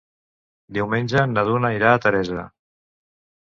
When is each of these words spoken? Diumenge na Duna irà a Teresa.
Diumenge 0.77 1.25
na 1.33 1.43
Duna 1.49 1.71
irà 1.81 1.93
a 1.93 2.01
Teresa. 2.07 2.47